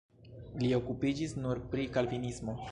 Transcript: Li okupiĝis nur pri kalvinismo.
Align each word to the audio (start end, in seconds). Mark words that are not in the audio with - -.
Li 0.63 0.71
okupiĝis 0.77 1.37
nur 1.45 1.63
pri 1.75 1.89
kalvinismo. 1.99 2.61